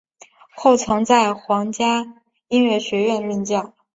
[0.55, 3.75] 后曾在皇家音乐学院任教。